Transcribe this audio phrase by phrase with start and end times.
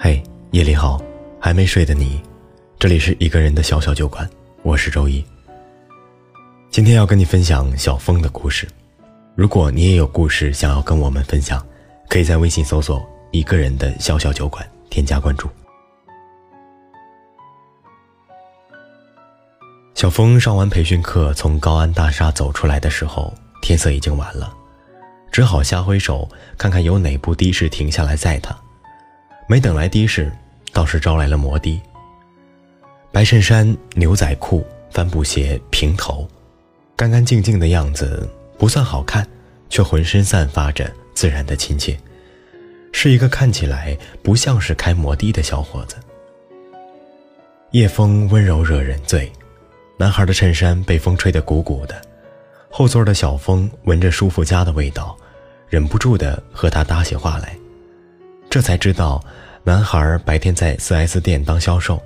[0.00, 0.22] 嘿，
[0.52, 1.02] 夜里好，
[1.40, 2.22] 还没睡的你，
[2.78, 4.30] 这里是一个人的小小酒馆，
[4.62, 5.24] 我是周一。
[6.70, 8.68] 今天要跟你分享小峰的故事。
[9.34, 11.60] 如果你也有故事想要跟我们分享，
[12.08, 15.48] 可以在微信搜索“一个人的小小酒馆”，添加关注。
[19.96, 24.56] 小峰上完培训课，从高安大厦走出来的时候，天色已经晚了，
[25.32, 28.56] 只好瞎挥手，看看有哪部的士停下来载他。
[29.50, 30.30] 没等来的士，
[30.74, 31.80] 倒是招来了摩的。
[33.10, 36.28] 白衬衫、牛仔裤、帆布鞋、平头，
[36.94, 39.26] 干干净净的样子不算好看，
[39.70, 41.98] 却浑身散发着自然的亲切，
[42.92, 45.96] 是一个看起来不像是开摩的的小伙子。
[47.70, 49.32] 夜风温柔惹人醉，
[49.96, 51.98] 男孩的衬衫被风吹得鼓鼓的，
[52.68, 55.16] 后座的小峰闻着舒肤佳的味道，
[55.70, 57.56] 忍不住的和他搭起话来。
[58.50, 59.22] 这才知道，
[59.62, 62.02] 男孩白天在 4S 店当销售，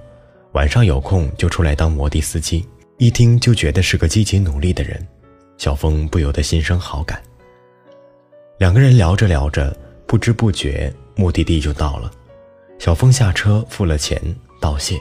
[0.52, 2.66] 晚上有空就出来当摩的司机。
[2.98, 5.06] 一听就觉得是个积极努力的人，
[5.56, 7.20] 小峰不由得心生好感。
[8.58, 9.76] 两个人聊着聊着，
[10.06, 12.10] 不知不觉目的地就到了。
[12.78, 14.20] 小峰下车付了钱
[14.60, 14.98] 道谢，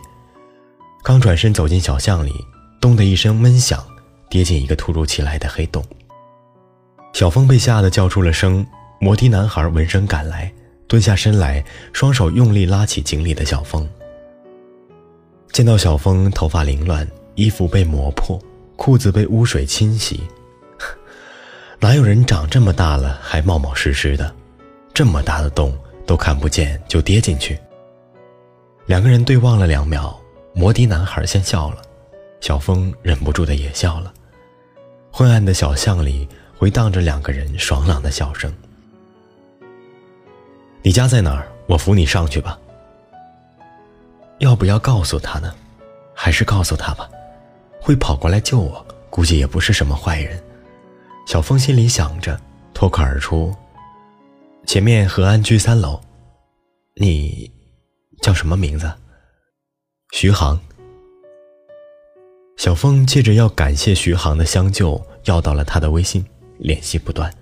[1.04, 2.34] 刚转身走进小巷里，
[2.80, 3.84] 咚的一声闷响，
[4.30, 5.84] 跌进一个突如其来的黑洞。
[7.14, 8.66] 小峰被吓得叫出了声，
[9.00, 10.52] 摩的男孩闻声赶来。
[10.92, 13.88] 蹲下身来，双手用力拉起井里的小峰。
[15.54, 18.38] 见到小峰头发凌乱，衣服被磨破，
[18.76, 20.20] 裤子被污水侵袭，
[21.80, 24.36] 哪有人长这么大了还冒冒失失的？
[24.94, 25.74] 这么大的洞
[26.06, 27.58] 都看不见就跌进去？
[28.86, 30.20] 两个人对望了两秒，
[30.54, 31.78] 摩的男孩先笑了，
[32.42, 34.14] 小峰忍不住的也笑了。
[35.10, 38.54] 昏暗的小巷里回荡着两个人爽朗的笑声。
[40.84, 41.48] 你家在哪儿？
[41.68, 42.60] 我扶你上去吧。
[44.40, 45.54] 要不要告诉他呢？
[46.14, 47.10] 还是告诉他吧，
[47.80, 50.42] 会跑过来救我，估计也不是什么坏人。
[51.28, 52.40] 小峰心里想着，
[52.74, 53.56] 脱口而出
[54.66, 56.00] ：“前面和安居三楼。”
[56.98, 57.52] 你
[58.22, 58.92] 叫什么名字？
[60.14, 60.60] 徐航。
[62.58, 66.26] 小峰借着要感谢徐航的相救，要到了他的微信，
[66.58, 67.34] 联系不断。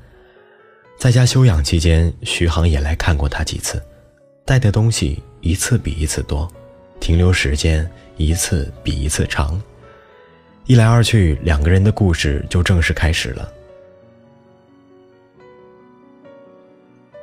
[0.99, 3.81] 在家休养期间，徐航也来看过他几次，
[4.43, 6.45] 带的东西一次比一次多，
[6.99, 9.59] 停留时间一次比一次长。
[10.65, 13.49] 一来二去，两个人的故事就正式开始了。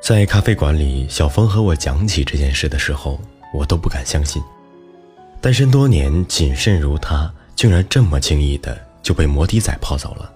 [0.01, 3.21] 在咖啡馆里，小峰和我讲起这件事的时候，
[3.53, 4.43] 我都不敢相信，
[5.39, 10.33] 单身多年、谨慎如他，竟然这么轻易的就被摩的仔泡走了。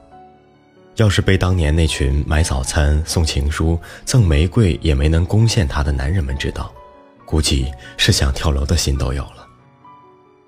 [1.01, 6.71] 要是被当年那群买早餐、送情书、赠玫瑰也没能攻陷他的男人们知道，
[7.25, 9.47] 估计是想跳楼的心都有了。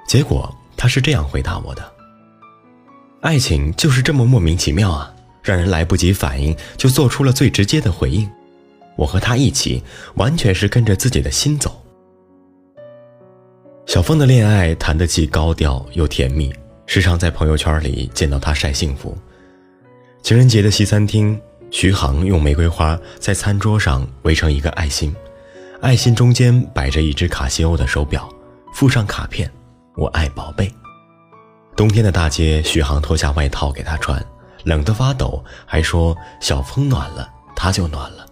[0.07, 1.93] 结果他是这样回答我的
[3.23, 5.11] ：“爱情就是这么莫名其妙啊，
[5.43, 8.31] 让人来不及反应就做出了最直接的回应。
[8.95, 9.83] 我和他一起，
[10.17, 11.83] 完全是跟着自己的心走。”
[13.89, 19.17] 小峰的恋爱谈得既高调又甜蜜，时常在朋友圈里见到他晒幸福。
[20.23, 21.39] 情人节的西餐厅，
[21.73, 25.13] 徐航用玫瑰花在餐桌上围成一个爱心，
[25.81, 28.29] 爱心中间摆着一只卡西欧的手表，
[28.73, 29.51] 附上卡片
[29.99, 30.73] ：“我爱宝贝。”
[31.75, 34.25] 冬天的大街，徐航脱下外套给他穿，
[34.63, 38.25] 冷得发抖，还说：“小风暖了，他就暖了。”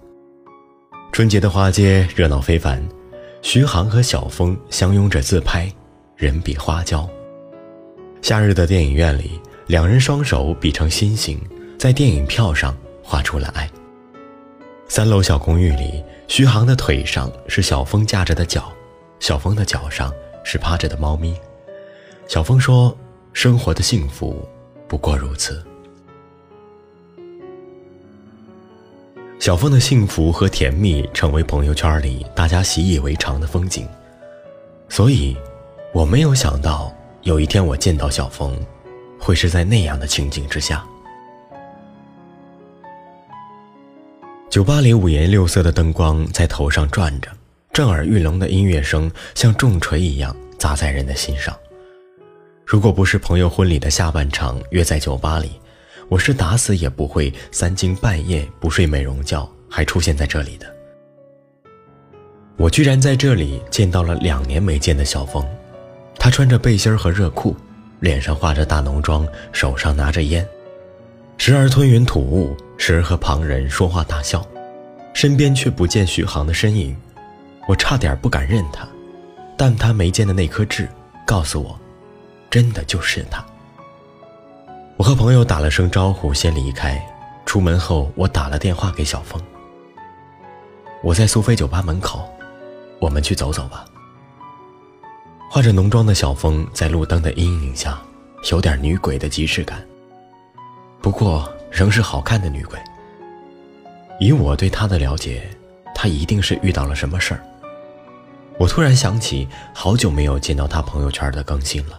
[1.10, 2.80] 春节的花街热闹非凡，
[3.42, 5.68] 徐航和小峰相拥着自拍，
[6.14, 7.08] 人比花娇。
[8.22, 11.36] 夏日的电影院里，两人双手比成心形。
[11.80, 13.66] 在电影票上画出了爱。
[14.86, 18.70] 三楼小公寓里，徐航的腿上是小峰架着的脚，
[19.18, 20.12] 小峰的脚上
[20.44, 21.34] 是趴着的猫咪。
[22.28, 22.94] 小峰说
[23.32, 24.46] ：“生活的幸福
[24.86, 25.64] 不过如此。”
[29.40, 33.88] 小峰的幸福和甜蜜成为朋友圈里大家习以为常的风景。
[34.90, 35.34] 所以，
[35.94, 38.54] 我没有想到有一天我见到小峰，
[39.18, 40.84] 会是在那样的情景之下。
[44.50, 47.30] 酒吧里五颜六色的灯光在头上转着，
[47.72, 51.56] 震耳欲聋的音乐声像重锤一样砸在人的心上。
[52.66, 55.52] 如果不是朋友婚礼的下半场约在酒吧里，
[56.08, 60.66] 我是打死也不会三更半夜不睡美容觉还出现在这里的。
[62.56, 65.46] 我居然在这里见到了两年没见的小峰，
[66.18, 67.54] 他穿着背心和热裤，
[68.00, 70.44] 脸上化着大浓妆，手上拿着烟。
[71.42, 74.46] 时而吞云吐雾，时而和旁人说话大笑，
[75.14, 76.94] 身边却不见徐航的身影，
[77.66, 78.86] 我差点不敢认他，
[79.56, 80.86] 但他眉间的那颗痣，
[81.26, 81.80] 告诉我，
[82.50, 83.42] 真的就是他。
[84.98, 87.02] 我和朋友打了声招呼，先离开。
[87.46, 89.42] 出门后，我打了电话给小峰。
[91.02, 92.28] 我在苏菲酒吧门口，
[92.98, 93.86] 我们去走走吧。
[95.50, 97.98] 化着浓妆的小峰在路灯的阴影下，
[98.52, 99.82] 有点女鬼的即视感。
[101.02, 102.78] 不过，仍是好看的女鬼。
[104.18, 105.48] 以我对她的了解，
[105.94, 107.40] 她一定是遇到了什么事儿。
[108.58, 111.98] 我突然想起，好久没有见到她朋友圈的更新了。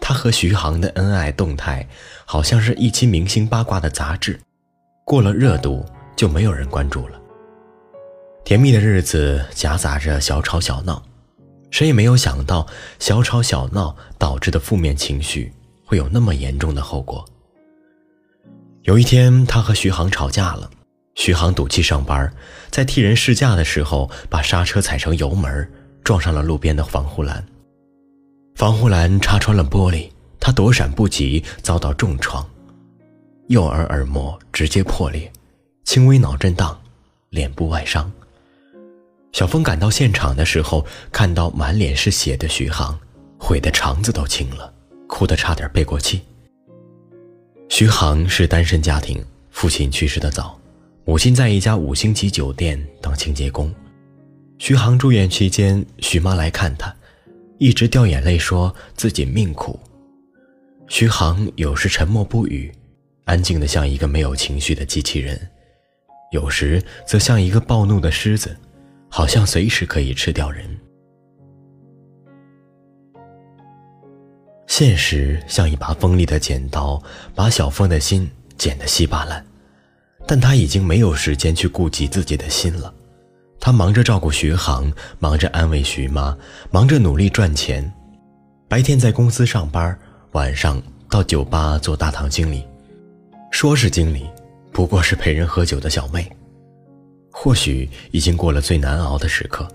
[0.00, 1.86] 她和徐航的恩爱动态，
[2.24, 4.40] 好像是一期明星八卦的杂志，
[5.04, 5.86] 过了热度
[6.16, 7.20] 就没有人关注了。
[8.44, 11.00] 甜蜜的日子夹杂着小吵小闹，
[11.70, 12.66] 谁也没有想到
[12.98, 15.52] 小吵小闹导致的负面情绪
[15.84, 17.24] 会有那么严重的后果。
[18.86, 20.70] 有一天，他和徐航吵架了。
[21.16, 22.32] 徐航赌气上班，
[22.70, 25.68] 在替人试驾的时候，把刹车踩成油门，
[26.04, 27.44] 撞上了路边的防护栏。
[28.54, 32.48] 防护栏插穿了玻璃，他躲闪不及，遭到重创，
[33.48, 35.32] 右耳耳膜直接破裂，
[35.82, 36.80] 轻微脑震荡，
[37.30, 38.08] 脸部外伤。
[39.32, 42.96] 小峰赶到现场的时候，看到满脸是血的徐航，
[43.36, 44.72] 悔得肠子都青了，
[45.08, 46.22] 哭得差点背过气。
[47.68, 50.58] 徐航是单身家庭，父亲去世的早，
[51.04, 53.74] 母亲在一家五星级酒店当清洁工。
[54.58, 56.94] 徐航住院期间，徐妈来看他，
[57.58, 59.78] 一直掉眼泪，说自己命苦。
[60.88, 62.72] 徐航有时沉默不语，
[63.24, 65.36] 安静的像一个没有情绪的机器人；
[66.30, 68.56] 有时则像一个暴怒的狮子，
[69.10, 70.65] 好像随时可以吃掉人。
[74.78, 77.02] 现实像一把锋利的剪刀，
[77.34, 79.42] 把小峰的心剪得稀巴烂，
[80.26, 82.92] 但他已经没有时间去顾及自己的心了。
[83.58, 86.36] 他忙着照顾徐航，忙着安慰徐妈，
[86.70, 87.90] 忙着努力赚钱。
[88.68, 89.98] 白天在公司上班，
[90.32, 90.78] 晚上
[91.08, 92.62] 到酒吧做大堂经理。
[93.50, 94.26] 说是经理，
[94.72, 96.30] 不过是陪人喝酒的小妹。
[97.32, 99.66] 或许已经过了最难熬的时刻。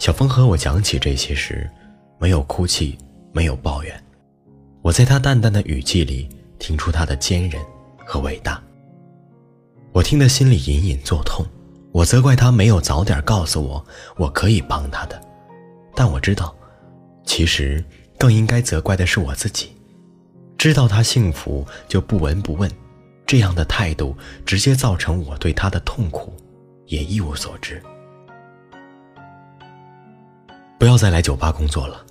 [0.00, 1.70] 小峰和我讲起这些时，
[2.18, 2.98] 没有哭泣，
[3.30, 4.02] 没有抱怨。
[4.82, 7.62] 我在他淡淡的语气里听出他的坚韧
[8.04, 8.60] 和伟大。
[9.92, 11.46] 我听得心里隐隐作痛。
[11.92, 13.84] 我责怪他没有早点告诉我，
[14.16, 15.20] 我可以帮他的。
[15.94, 16.56] 但我知道，
[17.24, 17.84] 其实
[18.18, 19.70] 更应该责怪的是我自己。
[20.56, 22.70] 知道他幸福就不闻不问，
[23.26, 26.32] 这样的态度直接造成我对他的痛苦，
[26.86, 27.80] 也一无所知。
[30.78, 32.04] 不要再来酒吧工作了。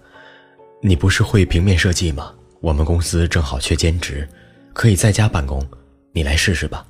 [0.81, 2.31] 你不是会平面设计吗？
[2.61, 4.27] 我们公司正好缺兼职，
[4.71, 5.67] 可以在家办公，
[6.13, 6.85] 你来试试吧。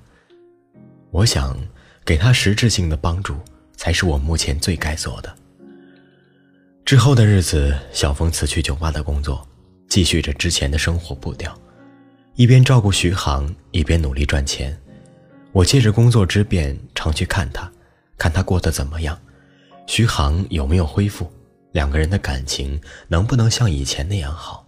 [1.11, 1.57] 我想
[2.03, 3.37] 给他实质性的帮助，
[3.77, 5.33] 才是我目前最该做的。
[6.83, 9.47] 之后的日子，小峰辞去酒吧的工作，
[9.87, 11.57] 继续着之前的生活步调，
[12.35, 14.77] 一边照顾徐航，一边努力赚钱。
[15.53, 17.71] 我借着工作之便，常去看他，
[18.17, 19.17] 看他过得怎么样，
[19.87, 21.31] 徐航有没有恢复，
[21.71, 22.77] 两个人的感情
[23.07, 24.67] 能不能像以前那样好。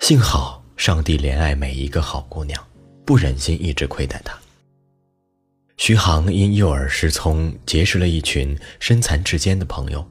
[0.00, 2.64] 幸好上帝怜爱每一个好姑娘，
[3.04, 4.38] 不忍心一直亏待她。
[5.76, 10.08] 徐航因右耳失聪，结识了一群身残志坚的朋友，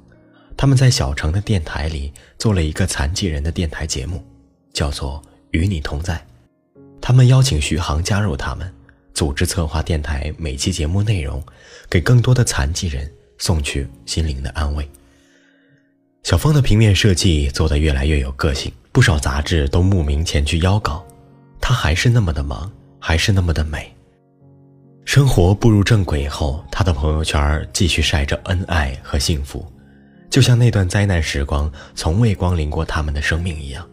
[0.56, 4.24] 他们在小城的电台里做了一个残疾人的电台节目，
[4.74, 6.16] 叫做《与你同在》。
[7.02, 8.72] 他们邀请徐航加入他们，
[9.14, 11.42] 组织策划电台每期节目内容，
[11.90, 14.88] 给更多的残疾人送去心灵的安慰。
[16.28, 18.70] 小峰的平面设计做得越来越有个性。
[18.92, 21.02] 不少杂志都慕名前去邀稿，
[21.62, 22.70] 他还是那么的忙，
[23.00, 23.90] 还是那么的美。
[25.06, 29.66] 生活步入正轨后，他的朋友圈继续晒着恩爱和幸福，
[30.30, 33.88] 就像那段灾难时光从未光临过他们的生命一样。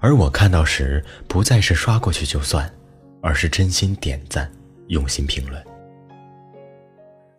[0.00, 2.70] 而我看到时，不再是刷过去就算，
[3.22, 4.52] 而是真心点赞，
[4.88, 5.64] 用心评论。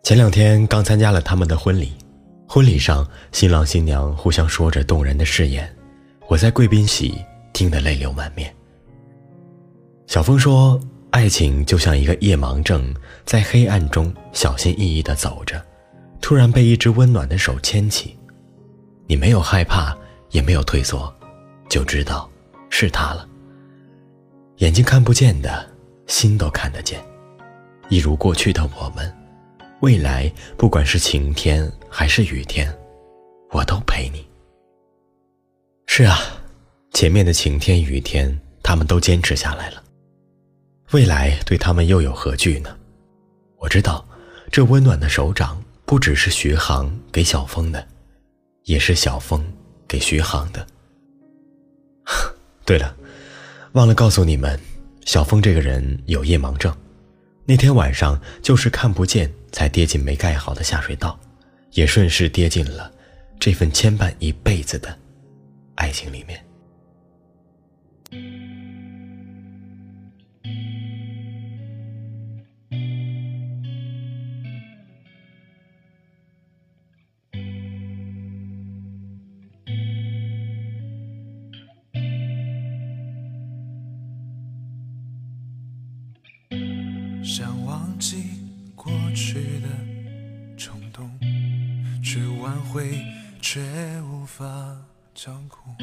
[0.02, 1.92] 前两天刚参加了他们的婚礼，
[2.56, 5.70] 婚礼上新郎新娘互相说着动人的誓言。
[6.26, 7.22] 我在贵宾席
[7.52, 8.50] 听得泪流满面。
[10.06, 10.80] 小峰说
[11.12, 12.94] ：“爱情就像一个夜盲症，
[13.26, 15.62] 在黑暗中小心翼翼地走着，
[16.22, 18.18] 突然被一只温暖的手牵起，
[19.06, 19.94] 你没有害怕，
[20.30, 21.14] 也没有退缩，
[21.68, 22.26] 就知道
[22.70, 23.28] 是他了。
[24.60, 25.68] 眼睛看不见的，
[26.06, 27.04] 心都看得见。
[27.90, 29.14] 一如过去的我们，
[29.80, 32.70] 未来不管是晴天还是雨天，
[33.52, 34.22] 我都陪你。”
[35.88, 36.18] 是啊，
[36.92, 39.82] 前面的晴天雨天，他们都坚持下来了。
[40.92, 42.76] 未来对他们又有何惧呢？
[43.56, 44.06] 我知道，
[44.52, 47.88] 这温暖的手掌不只是徐航给小峰的，
[48.64, 49.42] 也是小峰
[49.88, 50.66] 给徐航的。
[52.66, 52.94] 对了，
[53.72, 54.60] 忘了告诉你们，
[55.06, 56.76] 小峰这个人有夜盲症，
[57.46, 61.18] 那天晚上就是看不见才跌进没盖好的下水道，
[61.76, 62.90] 也顺势跌进了
[63.38, 64.98] 这份牵绊一辈子的
[65.76, 66.45] 爱情里面。
[92.46, 93.04] 挽回
[93.42, 93.60] 却
[94.02, 94.46] 无法
[95.12, 95.74] 掌控，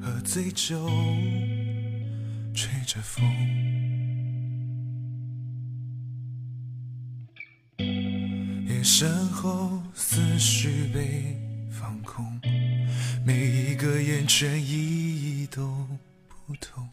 [0.00, 0.88] 喝醉酒
[2.54, 3.22] 吹着风，
[8.66, 11.38] 夜深后思绪被
[11.70, 12.40] 放空，
[13.22, 15.86] 每一个眼圈意义都
[16.46, 16.88] 不同。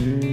[0.00, 0.29] Thank you.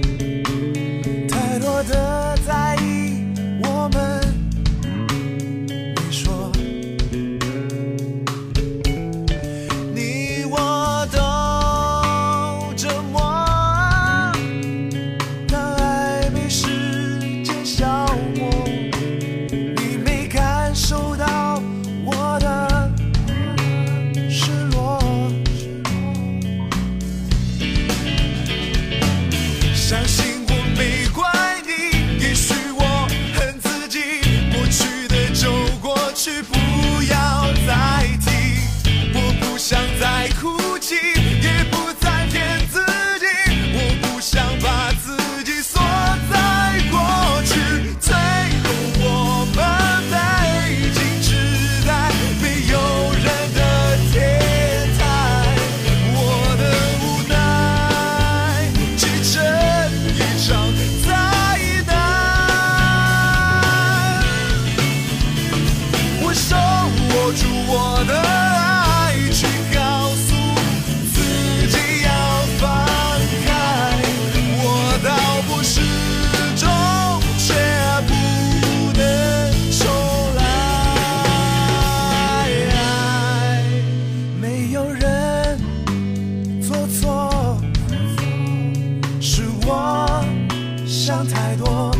[91.08, 91.97] 想太多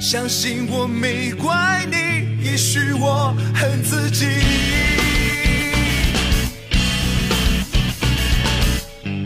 [0.00, 4.26] 相信我没怪你，也许我恨自己。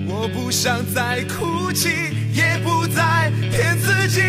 [0.09, 1.91] 我不想再哭泣，
[2.33, 4.23] 也不再骗自己。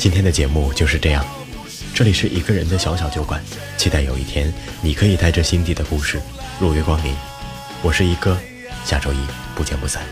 [0.00, 1.22] 今天的节目就是这样，
[1.92, 3.38] 这里是一个人的小小酒馆，
[3.76, 6.18] 期待有一天你可以带着心底的故事
[6.58, 7.14] 入约光临。
[7.82, 8.34] 我是一哥，
[8.82, 9.18] 下周一
[9.54, 10.02] 不见不散。